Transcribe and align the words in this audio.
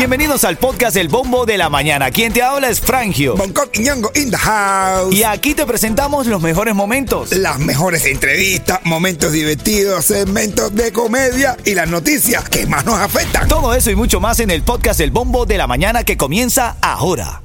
Bienvenidos 0.00 0.44
al 0.44 0.56
podcast 0.56 0.96
El 0.96 1.08
Bombo 1.08 1.44
de 1.44 1.58
la 1.58 1.68
Mañana. 1.68 2.10
Quien 2.10 2.32
te 2.32 2.42
habla 2.42 2.70
es 2.70 2.80
Frangio. 2.80 3.36
Bangkok 3.36 3.68
y 3.74 3.80
Ñongo 3.80 4.10
in 4.14 4.30
the 4.30 4.36
house. 4.36 5.14
Y 5.14 5.24
aquí 5.24 5.54
te 5.54 5.66
presentamos 5.66 6.26
los 6.26 6.40
mejores 6.40 6.74
momentos. 6.74 7.32
Las 7.32 7.58
mejores 7.58 8.06
entrevistas, 8.06 8.80
momentos 8.84 9.32
divertidos, 9.32 10.06
segmentos 10.06 10.74
de 10.74 10.90
comedia 10.90 11.56
y 11.66 11.74
las 11.74 11.88
noticias 11.88 12.48
que 12.48 12.66
más 12.66 12.86
nos 12.86 12.98
afectan. 12.98 13.46
Todo 13.46 13.74
eso 13.74 13.90
y 13.90 13.94
mucho 13.94 14.20
más 14.20 14.40
en 14.40 14.50
el 14.50 14.62
podcast 14.62 15.00
El 15.00 15.10
Bombo 15.10 15.44
de 15.44 15.58
la 15.58 15.66
Mañana 15.66 16.02
que 16.02 16.16
comienza 16.16 16.76
ahora. 16.80 17.42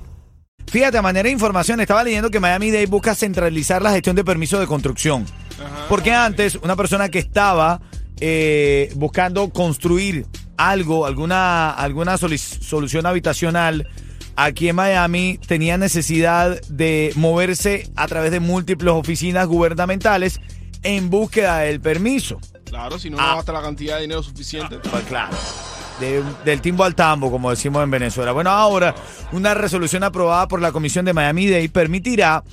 Fíjate, 0.68 0.98
a 0.98 1.02
manera 1.02 1.28
de 1.28 1.34
información, 1.34 1.82
estaba 1.82 2.04
leyendo 2.04 2.30
que 2.30 2.40
Miami 2.40 2.72
Dade 2.72 2.86
busca 2.86 3.16
centralizar 3.16 3.82
la 3.82 3.92
gestión 3.92 4.16
de 4.16 4.24
permisos 4.24 4.60
de 4.60 4.68
construcción. 4.68 5.26
Porque 5.90 6.14
antes, 6.14 6.56
una 6.56 6.76
persona 6.76 7.10
que 7.10 7.20
estaba 7.20 7.82
eh, 8.22 8.92
buscando 8.96 9.50
construir 9.50 10.26
algo, 10.58 11.06
alguna, 11.06 11.72
alguna 11.72 12.18
solución 12.18 13.06
habitacional 13.06 13.88
aquí 14.36 14.68
en 14.70 14.76
Miami, 14.76 15.40
tenía 15.48 15.78
necesidad 15.78 16.62
de 16.70 17.14
moverse 17.16 17.90
a 17.96 18.08
través 18.08 18.32
de 18.32 18.40
múltiples 18.40 18.94
oficinas 18.94 19.48
gubernamentales 19.48 20.40
en 20.84 21.10
búsqueda 21.10 21.60
del 21.60 21.80
permiso. 21.82 22.40
Claro, 22.66 23.00
si 23.00 23.10
no, 23.10 23.18
Ah. 23.20 23.30
no 23.32 23.36
gasta 23.38 23.54
la 23.54 23.62
cantidad 23.62 23.96
de 23.96 24.02
dinero 24.04 24.22
suficiente. 24.24 24.78
Pues 24.80 25.04
claro. 25.06 25.36
de- 26.02 26.22
del 26.44 26.60
timbo 26.60 26.84
al 26.84 26.94
tambo, 26.94 27.32
como 27.32 27.50
decimos 27.50 27.82
en 27.82 27.90
Venezuela. 27.90 28.34
Bueno, 28.34 28.50
ahora 28.50 28.94
una 29.32 29.54
resolución 29.54 30.04
aprobada 30.04 30.46
por 30.50 30.62
la 30.62 30.74
Comisión 30.74 31.06
de 31.06 31.14
Miami-Dade 31.14 31.70
permitirá 31.70 32.44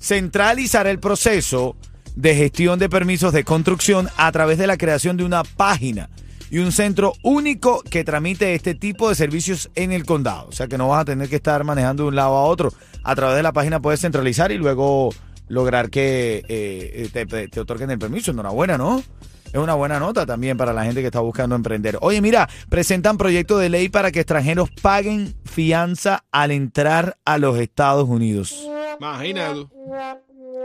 centralizar 0.00 0.86
el 0.86 1.00
proceso 1.00 1.76
de 2.14 2.36
gestión 2.36 2.78
de 2.78 2.88
permisos 2.88 3.32
de 3.32 3.42
construcción 3.42 4.08
a 4.16 4.30
través 4.30 4.58
de 4.58 4.66
la 4.68 4.76
creación 4.76 5.16
de 5.16 5.24
una 5.24 5.42
página 5.42 6.10
y 6.52 6.58
un 6.58 6.70
centro 6.70 7.14
único 7.22 7.82
que 7.82 8.04
tramite 8.04 8.54
este 8.54 8.74
tipo 8.74 9.08
de 9.08 9.14
servicios 9.14 9.70
en 9.74 9.90
el 9.90 10.04
condado. 10.04 10.48
O 10.48 10.52
sea 10.52 10.66
que 10.66 10.76
no 10.76 10.86
vas 10.86 11.00
a 11.00 11.04
tener 11.06 11.30
que 11.30 11.36
estar 11.36 11.64
manejando 11.64 12.02
de 12.02 12.10
un 12.10 12.14
lado 12.14 12.36
a 12.36 12.44
otro. 12.44 12.70
A 13.02 13.16
través 13.16 13.36
de 13.38 13.42
la 13.42 13.54
página 13.54 13.80
puedes 13.80 14.02
centralizar 14.02 14.52
y 14.52 14.58
luego 14.58 15.08
lograr 15.48 15.88
que 15.88 16.44
eh, 16.46 17.48
te, 17.50 17.58
otorguen 17.58 17.90
el 17.90 17.98
permiso. 17.98 18.32
Enhorabuena, 18.32 18.76
¿no? 18.76 19.02
Es 19.46 19.58
una 19.58 19.72
buena 19.72 19.98
nota 19.98 20.26
también 20.26 20.58
para 20.58 20.74
la 20.74 20.84
gente 20.84 21.00
que 21.00 21.06
está 21.06 21.20
buscando 21.20 21.56
emprender. 21.56 21.96
Oye, 22.02 22.20
mira, 22.20 22.46
presentan 22.68 23.16
proyecto 23.16 23.56
de 23.56 23.70
ley 23.70 23.88
para 23.88 24.12
que 24.12 24.20
extranjeros 24.20 24.68
paguen 24.82 25.34
fianza 25.46 26.24
al 26.30 26.50
entrar 26.50 27.16
a 27.24 27.38
los 27.38 27.58
Estados 27.58 28.06
Unidos. 28.06 28.68
Imagínate. 29.00 29.68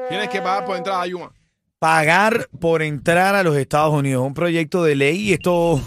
Tienes 0.09 0.27
que 0.27 0.41
pagar 0.41 0.65
por 0.65 0.75
entrar 0.75 1.01
a 1.01 1.07
Yuma. 1.07 1.31
Pagar 1.79 2.49
por 2.59 2.81
entrar 2.81 3.35
a 3.35 3.43
los 3.43 3.55
Estados 3.55 3.93
Unidos. 3.93 4.25
Un 4.25 4.33
proyecto 4.33 4.83
de 4.83 4.95
ley 4.95 5.29
y 5.29 5.33
esto, 5.33 5.79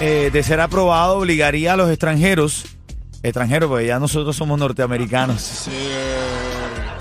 eh, 0.00 0.30
de 0.32 0.42
ser 0.42 0.60
aprobado, 0.60 1.18
obligaría 1.18 1.74
a 1.74 1.76
los 1.76 1.88
extranjeros, 1.88 2.64
extranjeros, 3.22 3.68
porque 3.68 3.86
ya 3.86 4.00
nosotros 4.00 4.34
somos 4.34 4.58
norteamericanos, 4.58 5.40
Sí, 5.40 5.70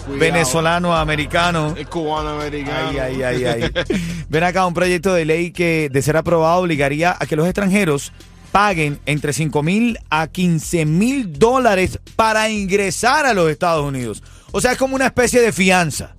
cuidado. 0.06 0.20
venezolanos, 0.20 0.96
americanos. 0.96 1.74
Cubano 1.90 2.40
americano. 2.40 2.90
Ay, 2.90 3.00
ay, 3.00 3.24
ay, 3.24 3.44
ay. 3.46 3.72
Ven 4.30 4.44
acá, 4.44 4.68
un 4.68 4.76
proyecto 4.76 5.16
de 5.16 5.26
ley 5.26 5.50
que, 5.52 5.90
de 5.92 6.02
ser 6.04 6.18
aprobado, 6.18 6.62
obligaría 6.62 7.18
a 7.20 7.26
que 7.26 7.36
los 7.36 7.48
extranjeros 7.48 8.12
paguen 8.52 9.00
entre 9.08 9.34
5 9.34 9.64
mil 9.64 9.98
a 10.12 10.28
15 10.28 10.86
mil 10.86 11.34
dólares 11.40 11.98
para 12.16 12.48
ingresar 12.48 13.26
a 13.26 13.34
los 13.34 13.50
Estados 13.50 13.84
Unidos. 13.84 14.22
O 14.52 14.62
sea, 14.62 14.74
es 14.74 14.78
como 14.78 14.96
una 14.96 15.08
especie 15.08 15.42
de 15.42 15.52
fianza. 15.52 16.12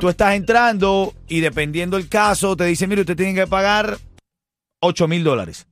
Tú 0.00 0.08
estás 0.08 0.34
entrando 0.34 1.14
y 1.28 1.40
dependiendo 1.40 1.96
el 1.96 2.08
caso, 2.08 2.56
te 2.56 2.64
dicen, 2.64 2.88
mire, 2.88 3.02
usted 3.02 3.16
tiene 3.16 3.34
que 3.34 3.46
pagar 3.46 3.98
8 4.80 5.08
mil 5.08 5.22
dólares. 5.22 5.68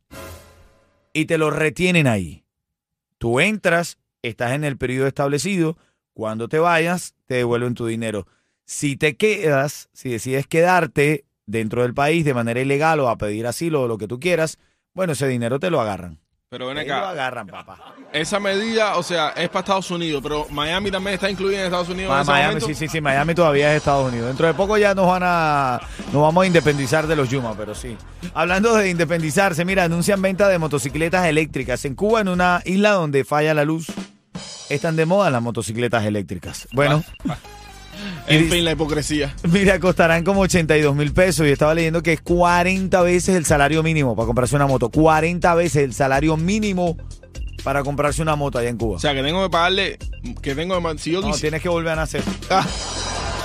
Y 1.13 1.25
te 1.25 1.39
lo 1.39 1.51
retienen 1.51 2.07
ahí. 2.07 2.45
Tú 3.19 3.41
entras, 3.41 3.99
estás 4.23 4.53
en 4.53 4.65
el 4.65 4.77
periodo 4.77 5.07
establecido, 5.09 5.77
cuando 6.13 6.49
te 6.49 6.59
vayas, 6.59 7.15
te 7.27 7.37
devuelven 7.37 7.75
tu 7.75 7.87
dinero. 7.87 8.27
Si 8.65 8.97
te 8.97 9.17
quedas, 9.17 9.89
si 9.93 10.11
decides 10.11 10.47
quedarte 10.47 11.25
dentro 11.47 11.83
del 11.83 11.95
país 11.95 12.25
de 12.25 12.35
manera 12.35 12.61
ilegal 12.61 13.01
o 13.01 13.09
a 13.09 13.19
pedir 13.19 13.47
asilo 13.47 13.83
o 13.83 13.89
lo 13.89 13.99
que 13.99 14.07
tú 14.07 14.21
quieras, 14.21 14.59
bueno, 14.95 15.15
ese 15.15 15.27
dinero 15.27 15.59
te 15.59 15.71
lo 15.71 15.81
agarran. 15.81 16.21
Pero 16.51 16.67
ven 16.67 16.75
lo 16.75 16.81
acá. 16.83 17.11
agarran, 17.11 17.47
papá. 17.47 17.95
Esa 18.13 18.41
medida, 18.41 18.97
o 18.97 19.05
sea, 19.05 19.29
es 19.37 19.49
para 19.51 19.61
Estados 19.61 19.89
Unidos, 19.93 20.21
pero 20.21 20.49
Miami 20.51 20.91
también 20.91 21.15
está 21.15 21.31
incluida 21.31 21.61
en 21.61 21.67
Estados 21.67 21.89
Unidos. 21.91 22.11
en 22.11 22.17
Ma- 22.17 22.23
ese 22.23 22.31
Miami, 22.33 22.47
momento. 22.55 22.67
sí, 22.67 22.75
sí, 22.75 22.89
sí, 22.89 23.01
Miami 23.01 23.35
todavía 23.37 23.71
es 23.71 23.77
Estados 23.77 24.09
Unidos. 24.09 24.27
Dentro 24.27 24.49
de 24.49 24.55
poco 24.55 24.77
ya 24.77 24.93
nos 24.93 25.07
van 25.07 25.23
a, 25.25 25.81
nos 26.13 26.21
vamos 26.23 26.43
a 26.43 26.47
independizar 26.49 27.07
de 27.07 27.15
los 27.15 27.29
Yuma, 27.31 27.55
pero 27.57 27.73
sí. 27.77 27.97
Hablando 28.35 28.75
de 28.75 28.91
independizarse, 28.91 29.65
mira, 29.65 29.85
anuncian 29.85 30.21
venta 30.21 30.49
de 30.49 30.59
motocicletas 30.59 31.25
eléctricas 31.27 31.85
en 31.85 31.95
Cuba, 31.95 32.21
en 32.21 32.27
una 32.27 32.63
isla 32.65 32.91
donde 32.95 33.25
falla 33.25 33.55
la 33.55 33.65
luz. 33.65 33.87
Están 34.69 34.97
de 34.97 35.07
moda 35.07 35.31
las 35.31 35.43
motocicletas 35.43 36.05
eléctricas. 36.05 36.67
Bueno, 36.73 37.05
En 38.27 38.51
fin, 38.51 38.65
la 38.65 38.73
hipocresía. 38.73 39.35
mira, 39.51 39.79
costarán 39.81 40.25
como 40.25 40.41
82 40.43 40.95
mil 40.95 41.13
pesos 41.13 41.47
y 41.47 41.51
estaba 41.51 41.75
leyendo 41.75 42.03
que 42.03 42.13
es 42.13 42.21
40 42.21 43.01
veces 43.03 43.37
el 43.37 43.45
salario 43.45 43.83
mínimo 43.83 44.15
para 44.17 44.27
comprarse 44.27 44.57
una 44.57 44.67
moto. 44.67 44.89
40 44.91 45.55
veces 45.55 45.85
el 45.85 45.95
salario 45.95 46.37
mínimo 46.37 46.97
para 47.63 47.83
comprarse 47.83 48.23
una 48.23 48.37
moto 48.37 48.59
allá 48.59 48.69
en 48.69 48.77
Cuba. 48.77 48.97
O 48.97 48.99
sea, 48.99 49.15
que 49.15 49.23
tengo 49.23 49.43
que 49.43 49.51
pagarle. 49.51 49.99
Que 50.43 50.55
tengo 50.55 50.81
que. 50.81 50.99
Si 50.99 51.13
yo, 51.13 51.21
no, 51.21 51.33
tienes 51.33 51.63
que 51.63 51.69
volver 51.69 51.93
a 51.93 51.97
nacer. 51.97 52.23
Ah, 52.51 52.67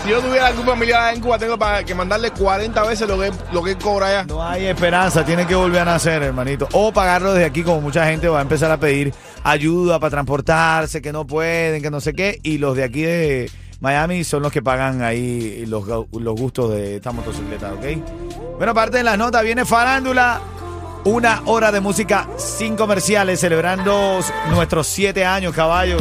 si 0.03 0.11
yo 0.11 0.21
tuviera 0.21 0.47
algún 0.47 0.65
familiar 0.65 1.13
en 1.15 1.21
Cuba, 1.21 1.39
tengo 1.39 1.57
que 1.85 1.95
mandarle 1.95 2.31
40 2.31 2.83
veces 2.83 3.07
lo 3.07 3.19
que, 3.19 3.31
lo 3.51 3.63
que 3.63 3.75
cobra 3.75 4.07
allá. 4.07 4.23
No 4.25 4.43
hay 4.43 4.65
esperanza, 4.65 5.25
tiene 5.25 5.47
que 5.47 5.55
volver 5.55 5.81
a 5.81 5.85
nacer, 5.85 6.21
hermanito. 6.21 6.67
O 6.73 6.93
pagarlo 6.93 7.33
desde 7.33 7.45
aquí, 7.45 7.63
como 7.63 7.81
mucha 7.81 8.05
gente 8.05 8.27
va 8.27 8.39
a 8.39 8.41
empezar 8.41 8.71
a 8.71 8.79
pedir 8.79 9.13
ayuda 9.43 9.99
para 9.99 10.11
transportarse, 10.11 11.01
que 11.01 11.11
no 11.11 11.25
pueden, 11.25 11.81
que 11.81 11.89
no 11.89 12.01
sé 12.01 12.13
qué. 12.13 12.39
Y 12.43 12.59
los 12.59 12.75
de 12.75 12.83
aquí 12.83 13.01
de 13.01 13.49
Miami 13.79 14.23
son 14.23 14.41
los 14.43 14.51
que 14.51 14.61
pagan 14.61 15.01
ahí 15.01 15.65
los, 15.67 15.85
los 15.87 16.35
gustos 16.35 16.71
de 16.71 16.97
esta 16.97 17.11
motocicleta, 17.11 17.73
¿ok? 17.73 17.85
Bueno, 18.57 18.71
aparte 18.71 18.97
de 18.97 19.03
las 19.03 19.17
notas, 19.17 19.43
viene 19.43 19.65
Farándula. 19.65 20.41
Una 21.03 21.43
hora 21.45 21.71
de 21.71 21.81
música 21.81 22.27
sin 22.35 22.75
comerciales, 22.75 23.39
celebrando 23.39 24.19
nuestros 24.49 24.87
siete 24.87 25.23
años, 25.23 25.53
caballo. 25.53 25.97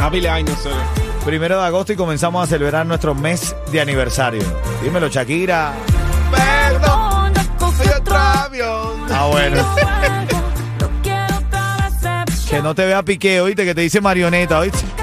Happy 0.00 0.20
de 0.20 0.28
años, 0.28 0.56
serio. 0.62 0.78
Primero 1.24 1.58
de 1.60 1.66
agosto 1.66 1.92
y 1.92 1.96
comenzamos 1.96 2.44
a 2.44 2.46
celebrar 2.46 2.86
nuestro 2.86 3.16
mes 3.16 3.56
de 3.72 3.80
aniversario. 3.80 4.42
Dímelo, 4.80 5.08
Shakira. 5.08 5.72
Perdón, 6.30 7.32
fui 7.72 7.88
otro 7.88 8.16
avión. 8.16 9.06
Ah, 9.10 9.26
bueno. 9.28 9.76
Que 12.48 12.62
no 12.62 12.76
te 12.76 12.86
vea 12.86 13.02
pique, 13.02 13.40
oíste, 13.40 13.64
que 13.64 13.74
te 13.74 13.80
dice 13.80 14.00
marioneta, 14.00 14.60
oíste. 14.60 14.95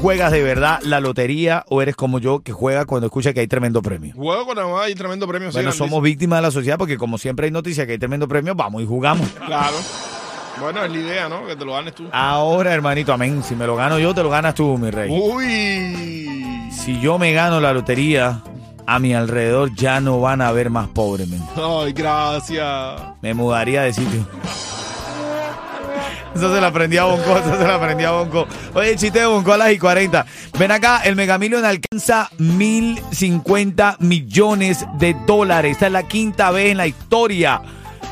Juegas 0.00 0.32
de 0.32 0.42
verdad 0.42 0.80
la 0.82 1.00
lotería 1.00 1.64
o 1.68 1.82
eres 1.82 1.94
como 1.96 2.18
yo 2.18 2.40
que 2.40 2.52
juega 2.52 2.84
cuando 2.86 3.06
escucha 3.06 3.32
que 3.32 3.40
hay 3.40 3.46
tremendo 3.46 3.82
premio? 3.82 4.14
Juego 4.14 4.54
la 4.54 4.82
hay 4.82 4.94
tremendo 4.94 5.26
premio. 5.26 5.48
sí, 5.50 5.54
Bueno, 5.56 5.66
grandísimo. 5.68 5.88
somos 5.88 6.02
víctimas 6.02 6.38
de 6.38 6.42
la 6.42 6.50
sociedad 6.50 6.78
porque 6.78 6.96
como 6.96 7.18
siempre 7.18 7.46
hay 7.46 7.52
noticias 7.52 7.86
que 7.86 7.92
hay 7.92 7.98
tremendo 7.98 8.26
premio, 8.28 8.54
vamos 8.54 8.82
y 8.82 8.86
jugamos. 8.86 9.28
Claro. 9.46 9.76
Bueno, 10.60 10.84
es 10.84 10.90
la 10.92 10.98
idea, 10.98 11.28
¿no? 11.28 11.46
Que 11.46 11.56
te 11.56 11.64
lo 11.64 11.72
ganes 11.72 11.94
tú. 11.94 12.06
Ahora, 12.12 12.74
hermanito, 12.74 13.12
amén. 13.12 13.42
Si 13.42 13.54
me 13.56 13.66
lo 13.66 13.76
gano 13.76 13.98
yo, 13.98 14.14
te 14.14 14.22
lo 14.22 14.28
ganas 14.30 14.54
tú, 14.54 14.76
mi 14.76 14.90
rey. 14.90 15.10
Uy. 15.10 16.70
Si 16.70 17.00
yo 17.00 17.18
me 17.18 17.32
gano 17.32 17.60
la 17.60 17.72
lotería, 17.72 18.42
a 18.86 18.98
mi 18.98 19.14
alrededor 19.14 19.74
ya 19.74 20.00
no 20.00 20.20
van 20.20 20.42
a 20.42 20.48
haber 20.48 20.68
más 20.70 20.88
pobres, 20.88 21.28
men. 21.28 21.42
Ay, 21.56 21.92
gracias. 21.92 23.00
Me 23.22 23.32
mudaría 23.32 23.82
de 23.82 23.92
sitio. 23.92 24.26
Eso 26.34 26.54
se 26.54 26.60
la 26.60 26.68
aprendí 26.68 26.96
a 26.96 27.04
Bonco, 27.04 27.36
eso 27.38 27.56
se 27.58 27.66
la 27.66 27.74
aprendí 27.74 28.04
a 28.04 28.12
Bonco. 28.12 28.46
Oye, 28.74 28.96
chiste 28.96 29.18
de 29.20 29.26
Bonco 29.26 29.52
a 29.52 29.56
las 29.56 29.72
y 29.72 29.78
40. 29.78 30.24
Ven 30.58 30.70
acá, 30.70 31.00
el 31.04 31.16
Mega 31.16 31.38
Million 31.38 31.64
alcanza 31.64 32.30
1050 32.38 33.96
millones 34.00 34.86
de 34.98 35.16
dólares. 35.26 35.72
Esta 35.72 35.86
es 35.86 35.92
la 35.92 36.02
quinta 36.04 36.50
vez 36.50 36.70
en 36.70 36.76
la 36.76 36.86
historia 36.86 37.60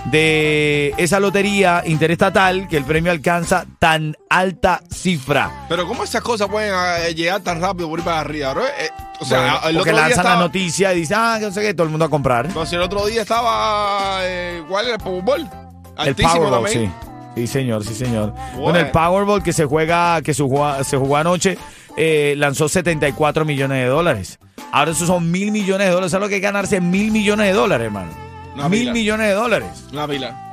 de 0.07 0.95
esa 0.97 1.21
lotería 1.21 1.83
interestatal 1.85 2.67
que 2.69 2.77
el 2.77 2.85
premio 2.85 3.13
alcanza 3.13 3.67
tan 3.79 4.17
alta 4.31 4.81
cifra. 4.91 5.67
Pero 5.69 5.87
¿cómo 5.87 6.05
esas 6.05 6.23
cosas 6.23 6.49
pueden 6.49 6.73
eh, 6.75 7.15
llegar 7.15 7.41
tan 7.43 7.61
rápido 7.61 7.89
por 7.89 7.99
ir 7.99 8.05
para 8.05 8.21
arriba, 8.21 8.55
bro? 8.55 8.65
Eh, 8.67 8.91
o 9.21 9.25
sea, 9.25 9.39
Bueno, 9.41 9.55
el 9.69 9.77
porque 9.77 9.79
otro 9.79 9.93
día 9.93 9.93
lanzan 10.09 10.17
la 10.25 10.31
estaba... 10.31 10.41
noticia 10.41 10.93
y 10.95 10.97
dicen, 11.01 11.17
ah, 11.21 11.37
que 11.39 11.47
no 11.47 11.53
sé 11.53 11.61
qué, 11.63 11.75
todo 11.75 11.85
el 11.85 11.91
mundo 11.91 12.05
a 12.07 12.11
comprar. 12.11 12.47
Entonces 12.47 12.73
el 12.75 12.83
otro 12.83 13.05
día 13.07 13.23
estaba... 13.23 14.19
eh, 14.23 14.63
¿Cuál 14.69 14.87
era 14.87 14.95
el 14.95 15.01
Powerball? 15.03 15.41
El 15.43 16.09
Altísimo 16.09 16.35
Powerball, 16.37 16.69
sí. 16.69 16.75
también. 16.75 17.08
Sí, 17.35 17.47
señor, 17.47 17.85
sí, 17.85 17.95
señor. 17.95 18.33
Bueno. 18.33 18.61
Bueno, 18.61 18.79
el 18.81 18.91
Powerball 18.91 19.43
que 19.43 19.53
se 19.53 19.65
juega, 19.65 20.21
que 20.23 20.35
se 20.35 20.43
jugó, 20.43 20.83
se 20.83 20.97
jugó 20.97 21.17
anoche, 21.17 21.57
eh, 21.97 22.35
lanzó 22.37 22.69
74 22.69 23.45
millones 23.45 23.79
de 23.79 23.87
dólares. 23.87 24.39
Ahora 24.73 24.91
esos 24.91 25.07
son 25.07 25.31
mil 25.31 25.51
millones 25.53 25.87
de 25.87 25.93
dólares. 25.93 26.11
¿Sabes 26.13 26.27
lo 26.27 26.29
que 26.29 26.37
es 26.37 26.43
ganarse 26.43 26.81
mil 26.81 27.11
millones 27.11 27.47
de 27.47 27.53
dólares, 27.53 27.87
hermano? 27.87 28.11
Una 28.55 28.69
mil 28.69 28.81
pila. 28.81 28.93
millones 28.93 29.29
de 29.29 29.33
dólares. 29.35 29.87
Una 29.93 30.09
pila. 30.09 30.45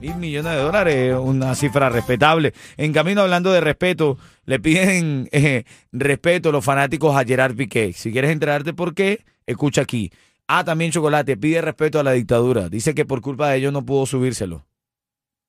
Mil 0.00 0.16
millones 0.16 0.52
de 0.52 0.58
dólares, 0.58 1.14
una 1.16 1.54
cifra 1.54 1.88
respetable. 1.88 2.54
En 2.76 2.92
camino, 2.92 3.20
hablando 3.20 3.52
de 3.52 3.60
respeto, 3.60 4.18
le 4.46 4.58
piden 4.58 5.28
eh, 5.32 5.62
respeto 5.92 6.50
los 6.50 6.64
fanáticos 6.64 7.14
a 7.16 7.24
Gerard 7.24 7.54
Piqué. 7.54 7.92
Si 7.92 8.10
quieres 8.10 8.32
enterarte 8.32 8.72
por 8.72 8.94
qué, 8.94 9.24
escucha 9.46 9.82
aquí. 9.82 10.10
Ah, 10.48 10.64
también 10.64 10.90
Chocolate 10.90 11.36
pide 11.36 11.60
respeto 11.60 12.00
a 12.00 12.02
la 12.02 12.12
dictadura. 12.12 12.68
Dice 12.68 12.94
que 12.94 13.04
por 13.04 13.20
culpa 13.20 13.50
de 13.50 13.58
ellos 13.58 13.72
no 13.72 13.86
pudo 13.86 14.04
subírselo. 14.06 14.66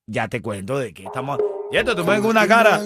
Ya 0.08 0.28
te 0.28 0.42
cuento 0.42 0.78
de 0.78 0.94
qué 0.94 1.04
estamos. 1.06 1.40
Y 1.72 1.78
esto, 1.78 1.96
tú 1.96 2.04
me 2.04 2.18
con 2.20 2.32
una 2.32 2.48
cara. 2.48 2.80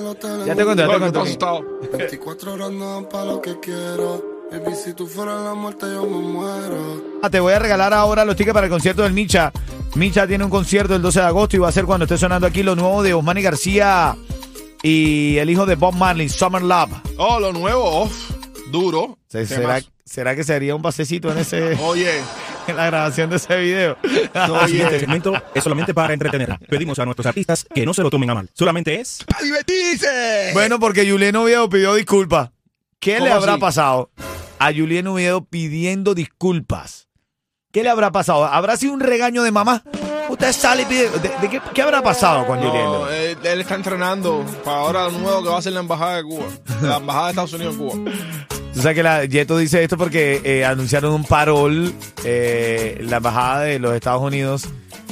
Ya 0.46 0.56
te 0.56 0.64
cuento, 0.64 0.86
ya 0.86 0.94
te 0.94 1.00
cuento. 1.00 1.22
asustado. 1.22 1.62
24 1.92 2.54
horas 2.54 2.72
no 2.72 2.94
dan 2.94 3.10
pa' 3.10 3.26
lo 3.26 3.42
que 3.42 3.60
quiero. 3.60 4.24
Baby, 4.52 4.76
si 4.76 4.94
tú 4.94 5.08
fueras 5.08 5.42
la 5.44 5.54
muerte, 5.56 5.88
yo 5.92 6.04
me 6.06 6.18
muero. 6.20 7.04
Ah, 7.22 7.30
Te 7.30 7.40
voy 7.40 7.52
a 7.54 7.60
regalar 7.60 7.94
ahora 7.94 8.24
los 8.24 8.36
tickets 8.36 8.54
para 8.54 8.68
el 8.68 8.72
concierto 8.72 9.02
del 9.02 9.12
Micha. 9.14 9.52
Micha 9.96 10.26
tiene 10.28 10.44
un 10.44 10.50
concierto 10.50 10.96
el 10.96 11.02
12 11.02 11.20
de 11.20 11.26
agosto 11.26 11.56
y 11.58 11.60
va 11.60 11.68
a 11.70 11.72
ser 11.72 11.86
cuando 11.86 12.06
esté 12.06 12.18
sonando 12.18 12.48
aquí 12.48 12.64
lo 12.64 12.76
nuevo 12.76 13.02
de 13.04 13.14
Osmani 13.14 13.42
García 13.42 14.16
y 14.84 15.38
el 15.38 15.50
hijo 15.50 15.66
de 15.66 15.76
Bob 15.76 15.96
Marley, 15.96 16.30
Summer 16.30 16.62
Love. 16.62 16.92
Oh, 17.18 17.40
lo 17.42 17.52
nuevo, 17.52 17.82
oh, 17.84 18.10
duro. 18.72 19.18
Se- 19.28 19.40
¿Qué 19.40 19.46
¿Será, 19.48 19.68
más? 19.68 19.92
¿Será 20.06 20.36
que 20.36 20.44
sería 20.46 20.76
un 20.76 20.82
pasecito 20.82 21.30
en 21.32 21.40
ese 21.40 21.76
Oye, 21.84 22.22
en 22.68 22.76
la 22.78 22.86
grabación 22.88 23.30
de 23.30 23.36
ese 23.38 23.56
video? 23.58 23.98
El 24.04 24.68
siguiente 24.68 24.88
oye. 24.88 25.00
segmento 25.00 25.34
es 25.54 25.64
solamente 25.64 25.94
para 25.94 26.14
entretener. 26.14 26.58
Pedimos 26.70 27.00
a 27.00 27.06
nuestros 27.06 27.26
artistas 27.26 27.66
que 27.74 27.86
no 27.86 27.94
se 27.94 28.04
lo 28.04 28.10
tomen 28.10 28.30
a 28.30 28.36
mal. 28.36 28.50
Solamente 28.54 29.00
es 29.00 29.20
¡A 29.38 29.42
divertirse! 29.44 30.52
bueno, 30.54 30.80
porque 30.80 31.10
Julián 31.10 31.36
Oviedo 31.36 31.70
pidió 31.70 31.94
disculpas. 31.96 32.52
¿Qué 33.00 33.14
le 33.14 33.20
¿Cómo 33.20 33.34
habrá 33.36 33.54
así? 33.54 33.62
pasado 33.62 34.12
a 34.60 34.74
Julián 34.74 35.08
Oviedo 35.08 35.46
pidiendo 35.46 36.14
disculpas? 36.16 37.08
¿Qué 37.72 37.84
le 37.84 37.90
habrá 37.90 38.12
pasado? 38.12 38.46
¿Habrá 38.46 38.76
sido 38.78 38.94
un 38.94 39.00
regaño 39.02 39.44
de 39.44 39.52
mamá? 39.52 39.84
Usted 40.30 40.52
sale 40.52 40.82
y 40.82 40.86
pide... 40.86 41.10
¿De, 41.10 41.30
de 41.42 41.50
qué, 41.50 41.62
qué 41.74 41.82
habrá 41.82 42.02
pasado 42.02 42.46
con 42.48 42.58
Julián? 42.58 42.86
No, 42.86 43.10
él, 43.10 43.38
él 43.44 43.62
está 43.62 43.76
entrenando 43.76 44.44
para 44.66 44.78
ahora 44.78 45.04
lo 45.06 45.12
nuevo 45.12 45.44
que 45.44 45.50
va 45.50 45.58
a 45.60 45.62
ser 45.62 45.74
la 45.74 45.80
embajada 45.82 46.18
de 46.18 46.24
Cuba. 46.24 46.46
La 46.82 46.98
embajada 46.98 47.26
de 47.26 47.30
Estados 47.32 47.54
Unidos 47.54 47.76
en 47.76 47.80
Cuba. 47.80 48.12
Tú 48.74 48.82
sabes 48.84 48.96
que 48.96 49.04
la 49.04 49.26
Yeto 49.26 49.58
dice 49.58 49.82
esto 49.84 49.98
porque 49.98 50.40
eh, 50.44 50.64
anunciaron 50.66 51.12
un 51.14 51.24
parol, 51.24 51.94
eh, 52.24 52.98
la 53.02 53.18
embajada 53.18 53.62
de 53.62 53.80
los 53.80 53.94
Estados 53.96 54.22
Unidos 54.22 54.68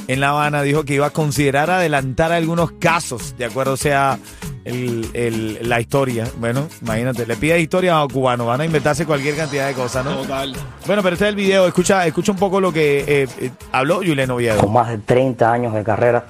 en 0.06 0.20
La 0.20 0.28
Habana 0.30 0.62
dijo 0.62 0.84
que 0.84 0.94
iba 0.94 1.06
a 1.06 1.10
considerar 1.10 1.68
adelantar 1.68 2.30
algunos 2.30 2.70
casos, 2.72 3.34
de 3.36 3.44
acuerdo 3.44 3.76
sea 3.76 4.20
el- 4.64 5.10
el- 5.14 5.68
la 5.68 5.80
historia. 5.80 6.28
Bueno, 6.38 6.68
imagínate, 6.80 7.26
le 7.26 7.34
pide 7.36 7.58
historia 7.60 7.96
a 7.98 8.02
los 8.04 8.12
cubanos, 8.12 8.46
van 8.46 8.60
a 8.60 8.64
inventarse 8.64 9.04
cualquier 9.04 9.34
cantidad 9.34 9.66
de 9.66 9.74
cosas, 9.74 10.04
¿no? 10.04 10.18
Total. 10.18 10.54
Bueno, 10.86 11.02
pero 11.02 11.14
este 11.14 11.24
es 11.24 11.28
el 11.30 11.34
video, 11.36 11.66
escucha, 11.66 12.06
escucha 12.06 12.30
un 12.30 12.38
poco 12.38 12.60
lo 12.60 12.72
que 12.72 13.00
eh, 13.06 13.28
eh, 13.40 13.50
habló 13.72 13.96
Julián 13.96 14.30
Oviedo. 14.30 14.60
con 14.60 14.72
más 14.72 14.88
de 14.90 14.98
30 14.98 15.52
años 15.52 15.74
de 15.74 15.82
carrera, 15.82 16.24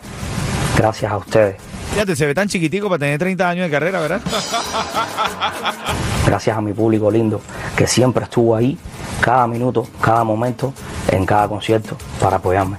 gracias 0.79 1.13
a 1.13 1.19
ustedes, 1.19 1.57
Fíjate, 1.93 2.17
se 2.17 2.27
ve 2.27 2.35
tan 2.35 2.47
chiquitico 2.49 2.89
para 2.89 2.99
tener 2.99 3.19
30 3.19 3.49
años 3.49 3.67
de 3.67 3.71
carrera, 3.71 4.01
¿verdad? 4.01 4.21
gracias 6.27 6.57
a 6.57 6.61
mi 6.61 6.73
público 6.73 7.11
lindo 7.11 7.41
que 7.77 7.87
siempre 7.87 8.25
estuvo 8.25 8.55
ahí, 8.55 8.77
cada 9.21 9.47
minuto, 9.47 9.87
cada 10.01 10.25
momento, 10.25 10.73
en 11.09 11.25
cada 11.25 11.49
concierto, 11.49 11.97
para 12.21 12.37
apoyarme. 12.37 12.79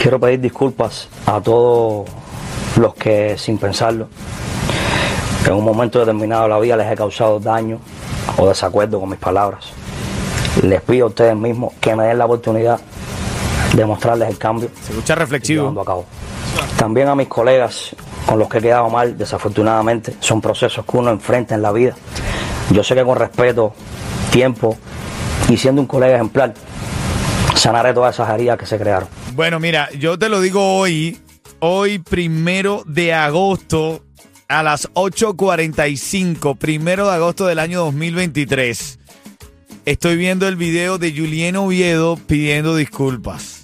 Quiero 0.00 0.20
pedir 0.20 0.40
disculpas 0.40 1.08
a 1.26 1.40
todos 1.40 2.06
los 2.76 2.94
que, 2.94 3.36
sin 3.38 3.58
pensarlo, 3.58 4.08
en 5.46 5.52
un 5.52 5.64
momento 5.64 5.98
determinado 5.98 6.44
de 6.44 6.48
la 6.50 6.58
vida 6.58 6.76
les 6.76 6.90
he 6.92 6.94
causado 6.94 7.40
daño 7.40 7.78
o 8.36 8.48
desacuerdo 8.48 9.00
con 9.00 9.08
mis 9.10 9.18
palabras. 9.18 9.66
Les 10.62 10.80
pido 10.82 11.06
a 11.06 11.08
ustedes 11.08 11.36
mismos 11.36 11.72
que 11.80 11.96
me 11.96 12.04
den 12.04 12.18
la 12.18 12.26
oportunidad 12.26 12.80
de 13.74 13.84
mostrarles 13.84 14.28
el 14.28 14.38
cambio 14.38 14.68
Se 14.82 14.92
escucha 14.92 15.14
llevando 15.14 15.24
reflexivo. 15.24 15.80
a 15.80 15.84
cabo. 15.84 16.04
También 16.76 17.08
a 17.08 17.14
mis 17.14 17.28
colegas 17.28 17.94
con 18.26 18.38
los 18.38 18.48
que 18.48 18.58
he 18.58 18.62
quedado 18.62 18.88
mal, 18.90 19.16
desafortunadamente, 19.16 20.14
son 20.20 20.40
procesos 20.40 20.84
que 20.84 20.96
uno 20.96 21.10
enfrenta 21.10 21.54
en 21.54 21.62
la 21.62 21.72
vida. 21.72 21.94
Yo 22.70 22.82
sé 22.82 22.94
que 22.94 23.04
con 23.04 23.18
respeto, 23.18 23.74
tiempo 24.30 24.76
y 25.48 25.56
siendo 25.56 25.80
un 25.80 25.86
colega 25.86 26.14
ejemplar, 26.14 26.54
sanaré 27.54 27.92
todas 27.92 28.14
esas 28.14 28.30
heridas 28.30 28.58
que 28.58 28.66
se 28.66 28.78
crearon. 28.78 29.08
Bueno, 29.34 29.60
mira, 29.60 29.90
yo 29.92 30.18
te 30.18 30.28
lo 30.28 30.40
digo 30.40 30.78
hoy, 30.78 31.18
hoy 31.60 31.98
primero 31.98 32.82
de 32.86 33.12
agosto 33.12 34.02
a 34.48 34.62
las 34.62 34.90
8.45, 34.92 36.56
primero 36.56 37.08
de 37.08 37.14
agosto 37.14 37.46
del 37.46 37.58
año 37.58 37.80
2023. 37.80 38.98
Estoy 39.84 40.16
viendo 40.16 40.48
el 40.48 40.56
video 40.56 40.98
de 40.98 41.12
Julián 41.12 41.56
Oviedo 41.56 42.16
pidiendo 42.16 42.74
disculpas. 42.76 43.63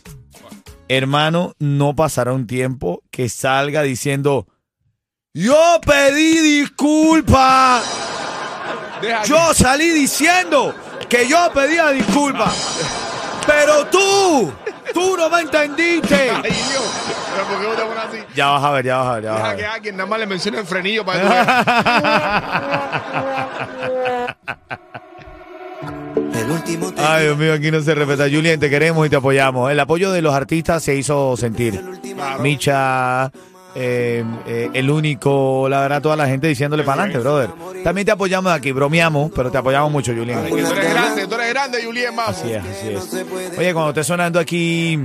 Hermano, 0.92 1.54
no 1.60 1.94
pasará 1.94 2.32
un 2.32 2.48
tiempo 2.48 3.04
que 3.12 3.28
salga 3.28 3.82
diciendo, 3.82 4.48
yo 5.32 5.78
pedí 5.86 6.40
disculpas. 6.40 7.84
Deja 9.00 9.22
Yo 9.22 9.54
salí 9.54 9.88
diciendo 9.90 10.74
que 11.08 11.28
yo 11.28 11.48
pedía 11.54 11.90
disculpas. 11.90 12.80
Pero 13.46 13.86
tú, 13.86 14.52
tú 14.92 15.16
no 15.16 15.30
me 15.30 15.42
entendiste. 15.42 16.28
Ay, 16.30 16.50
Dios. 16.50 16.90
Pero 17.36 17.46
¿por 17.46 17.60
qué 17.60 17.66
te 17.76 17.82
pones 17.86 18.04
así? 18.04 18.18
Ya 18.34 18.48
vas 18.48 18.64
a 18.64 18.70
ver, 18.72 18.84
ya 18.84 18.96
vas 18.96 19.06
a 19.06 19.12
ver, 19.14 19.22
ya 19.22 19.30
vas 19.30 19.40
a 19.40 19.44
Deja 19.44 19.54
que 19.56 19.62
ver. 19.62 19.70
alguien 19.70 19.96
nada 19.96 20.10
más 20.10 20.18
le 20.18 20.26
mencione 20.26 20.58
el 20.58 20.66
frenillo 20.66 21.04
para 21.04 21.20
que 21.20 21.24
tú 21.24 21.30
veas. 21.30 21.46
El 26.40 26.50
último 26.50 26.92
te 26.92 27.00
Ay, 27.00 27.24
Dios 27.24 27.38
mío, 27.38 27.52
aquí 27.52 27.70
no 27.70 27.80
se 27.80 27.94
respeta. 27.94 28.24
Julián, 28.24 28.58
te 28.58 28.70
queremos 28.70 29.06
y 29.06 29.10
te 29.10 29.16
apoyamos. 29.16 29.70
El 29.70 29.78
apoyo 29.80 30.10
de 30.10 30.22
los 30.22 30.34
artistas 30.34 30.82
se 30.82 30.96
hizo 30.96 31.36
sentir. 31.36 31.82
Micha, 32.40 33.30
eh, 33.74 34.24
eh, 34.46 34.70
el 34.72 34.90
único, 34.90 35.68
la 35.68 35.80
verdad, 35.80 36.02
toda 36.02 36.16
la 36.16 36.26
gente 36.26 36.48
diciéndole 36.48 36.82
para 36.82 37.02
adelante, 37.02 37.22
brother. 37.22 37.50
También 37.84 38.04
te 38.04 38.12
apoyamos 38.12 38.52
aquí, 38.52 38.72
bromeamos, 38.72 39.30
pero 39.34 39.50
te 39.50 39.58
apoyamos 39.58 39.92
mucho, 39.92 40.12
Julián. 40.12 40.46
Tú 40.48 40.56
eres 40.56 40.74
grande, 40.74 41.26
tú 41.26 41.34
eres 41.34 41.48
grande, 41.50 41.84
Julián, 41.84 42.16
vamos. 42.16 42.36
Así 42.36 42.52
es, 42.52 42.64
así 42.64 42.88
es. 42.88 43.58
Oye, 43.58 43.72
cuando 43.72 43.90
esté 43.90 44.04
sonando 44.04 44.40
aquí 44.40 44.98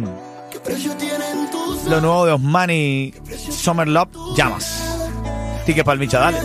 ¿Qué 0.51 0.59
precio 0.59 0.95
tienen 0.95 1.51
tus 1.51 1.83
lo 1.85 2.01
nuevo 2.01 2.25
de 2.25 2.31
Osmani 2.31 3.13
Summer 3.49 3.87
Love, 3.87 4.09
llamas. 4.35 4.81
Tique 5.65 5.83
para 5.83 5.93
el 5.93 5.99
Micha, 5.99 6.19
dale. 6.19 6.37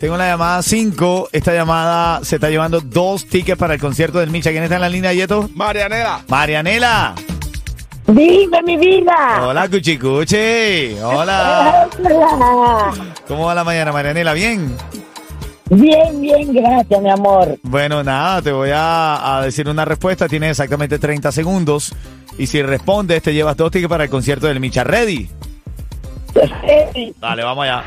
Tengo 0.00 0.16
la 0.16 0.28
llamada 0.28 0.62
5. 0.62 1.28
Esta 1.30 1.52
llamada 1.52 2.24
se 2.24 2.36
está 2.36 2.48
llevando 2.48 2.80
dos 2.80 3.26
tickets 3.26 3.58
para 3.58 3.74
el 3.74 3.80
concierto 3.80 4.18
del 4.18 4.30
Micha. 4.30 4.50
¿Quién 4.50 4.62
está 4.62 4.76
en 4.76 4.80
la 4.80 4.88
línea, 4.88 5.12
Yeto? 5.12 5.50
Marianela. 5.54 6.22
Marianela. 6.26 7.14
Dime 8.06 8.62
mi 8.62 8.78
vida. 8.78 9.42
Hola, 9.42 9.68
Cuchicuchi. 9.68 10.96
Hola. 11.04 11.86
Hola. 12.02 12.94
¿Cómo 13.28 13.44
va 13.44 13.54
la 13.54 13.62
mañana, 13.62 13.92
Marianela? 13.92 14.32
¿Bien? 14.32 14.74
Bien, 15.68 16.18
bien, 16.18 16.54
gracias, 16.54 17.02
mi 17.02 17.10
amor. 17.10 17.58
Bueno, 17.62 18.02
nada, 18.02 18.40
te 18.40 18.52
voy 18.52 18.70
a, 18.72 19.36
a 19.36 19.42
decir 19.42 19.68
una 19.68 19.84
respuesta. 19.84 20.28
Tienes 20.28 20.52
exactamente 20.52 20.98
30 20.98 21.30
segundos. 21.30 21.94
Y 22.38 22.46
si 22.46 22.62
respondes, 22.62 23.22
te 23.22 23.34
llevas 23.34 23.54
dos 23.54 23.70
tickets 23.70 23.90
para 23.90 24.04
el 24.04 24.10
concierto 24.10 24.46
del 24.46 24.60
Micha. 24.60 24.82
¿Ready? 24.82 25.28
Dale, 27.20 27.44
vamos 27.44 27.64
allá. 27.64 27.84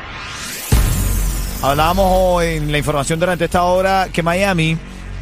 Hablábamos 1.64 2.42
en 2.42 2.70
la 2.70 2.76
información 2.76 3.18
durante 3.18 3.46
esta 3.46 3.62
hora 3.62 4.08
que 4.12 4.22
Miami 4.22 4.76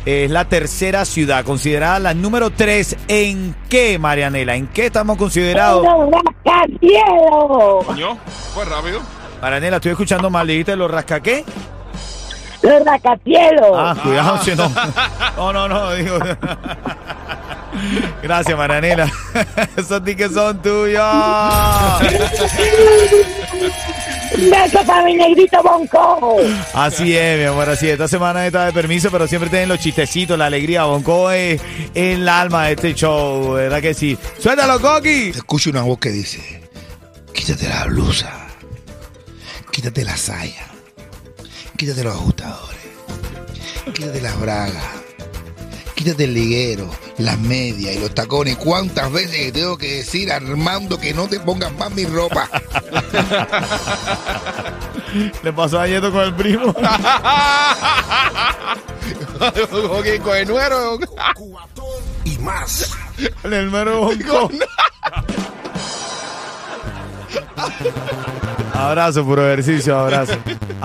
es 0.05 0.29
la 0.29 0.45
tercera 0.45 1.05
ciudad, 1.05 1.45
considerada 1.45 2.01
la 2.01 2.15
número 2.15 2.51
3. 2.51 2.97
¿En 3.07 3.55
qué, 3.69 3.97
Marianela? 3.97 4.57
¿En 4.57 4.67
qué 4.67 4.87
estamos 4.87 5.19
considerados? 5.19 5.85
¡Los 5.85 6.11
rascacielos! 6.11 7.85
Coño, 7.87 8.19
fue 8.53 8.65
rápido. 8.65 9.01
Marianela, 9.41 9.77
estoy 9.77 9.93
escuchando 9.93 10.31
mal. 10.31 10.49
¿Dijiste 10.49 10.75
los 10.75 10.91
rasca 10.91 11.21
qué? 11.21 11.45
¡Los 12.61 12.85
rascacielos! 12.85 13.71
Ah, 13.77 13.95
cuidado, 14.03 14.43
si 14.43 14.57
no. 14.57 14.69
No, 15.37 15.53
no, 15.53 15.69
no, 15.69 15.93
digo. 15.93 16.19
Gracias, 18.21 18.59
Marianela. 18.59 19.09
Esos 19.77 20.03
tickets 20.03 20.35
son 20.35 20.61
tuyos. 20.61 21.05
¡Un 24.35 24.51
beso 24.51 24.83
para 24.87 25.05
mi 25.05 25.15
negrito 25.15 25.63
Bonco! 25.63 26.39
Así 26.75 27.17
es, 27.17 27.39
mi 27.39 27.45
amor, 27.45 27.69
así 27.69 27.87
es. 27.87 27.93
Esta 27.93 28.09
semana 28.09 28.47
está 28.47 28.67
de 28.67 28.73
permiso, 28.73 29.11
pero 29.11 29.27
siempre 29.29 29.51
tienen 29.51 29.69
los 29.69 29.79
chistecitos, 29.79 30.39
la 30.39 30.47
alegría. 30.47 30.85
Bonco 30.85 31.31
es 31.31 31.61
el 31.95 32.29
alma 32.29 32.67
de 32.67 32.73
este 32.73 32.95
show, 32.95 33.53
¿verdad 33.53 33.81
que 33.81 33.95
sí? 33.95 34.17
¡Suéltalo, 34.39 34.81
Coqui! 34.81 35.31
Escucho 35.31 35.71
una 35.71 35.83
voz 35.83 35.99
que 35.99 36.11
dice, 36.11 36.63
quítate 37.33 37.69
la 37.69 37.85
blusa, 37.85 38.33
quítate 39.71 40.05
la 40.05 40.17
saya, 40.17 40.67
quítate 41.77 42.03
los 42.05 42.15
ajustadores, 42.15 42.79
quítate 43.93 44.21
las 44.21 44.41
bragas, 44.41 44.85
quítate 45.95 46.25
el 46.25 46.35
liguero, 46.35 46.91
las 47.19 47.39
medias 47.39 47.97
y 47.97 47.99
los 47.99 48.15
tacones. 48.15 48.57
¿Cuántas 48.57 49.13
veces 49.13 49.37
que 49.37 49.53
tengo 49.53 49.77
que 49.77 49.97
decir, 49.97 50.33
Armando, 50.33 50.99
que 50.99 51.13
no 51.15 51.29
te 51.29 51.41
pongas 51.41 51.73
más 51.75 51.91
mi 51.93 52.05
ropa? 52.05 52.49
Le 55.43 55.53
pasó 55.53 55.81
a 55.81 55.87
Yeto 55.87 56.11
con 56.11 56.23
el 56.23 56.35
primo. 56.35 56.67
ok, 59.41 60.07
con 60.23 60.37
el 60.37 60.49
nuero. 60.49 60.99
Cubatón. 61.35 62.03
y 62.25 62.39
más. 62.39 62.91
Con 63.43 63.53
el 63.53 63.69
bonco. 63.69 64.51
abrazo, 68.73 69.25
puro 69.25 69.47
ejercicio, 69.47 69.99
abrazo. 69.99 70.35